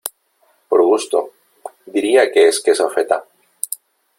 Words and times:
Por 0.69 0.81
gusto, 0.83 1.19
diría 1.85 2.31
que 2.31 2.47
es 2.47 2.59
queso 2.59 2.89
feta. 2.89 3.23